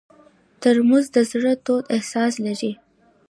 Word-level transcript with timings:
ترموز 0.61 1.05
د 1.15 1.17
زړه 1.31 1.53
تود 1.65 1.83
احساس 1.95 2.33
لري. 2.45 2.71